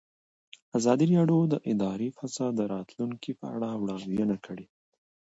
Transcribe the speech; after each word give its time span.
ازادي 0.77 1.05
راډیو 1.19 1.39
د 1.53 1.55
اداري 1.71 2.09
فساد 2.17 2.51
د 2.55 2.61
راتلونکې 2.73 3.31
په 3.39 3.45
اړه 3.55 3.69
وړاندوینې 3.81 4.37
کړې. 4.45 4.65